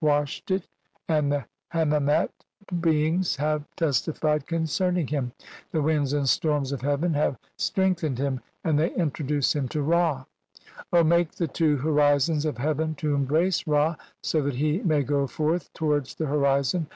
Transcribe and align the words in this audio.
"washed 0.03 0.49
it, 0.49 0.67
and 1.07 1.31
the 1.31 1.45
henmcmct 1.71 2.31
beings 2.79 3.35
have 3.35 3.63
testified 3.75 4.47
"concerning 4.47 5.05
him, 5.05 5.31
the 5.71 5.79
winds 5.83 6.11
and 6.11 6.27
storms 6.27 6.71
of 6.71 6.81
heaven 6.81 7.13
have 7.13 7.37
"strengthened 7.55 8.17
him, 8.17 8.39
and 8.63 8.79
they 8.79 8.89
introduce 8.95 9.53
him 9.55 9.67
to 9.67 9.79
Ra. 9.83 10.25
"make 11.05 11.33
the 11.33 11.47
two 11.47 11.77
horizons 11.77 12.45
of 12.45 12.57
heaven 12.57 12.95
to 12.95 13.13
embrace 13.13 13.67
Ra 13.67 13.95
so 14.23 14.41
"that 14.41 14.55
he 14.55 14.79
may 14.81 15.03
go 15.03 15.27
forth 15.27 15.71
towards 15.73 16.15
the 16.15 16.25
horizon. 16.25 16.87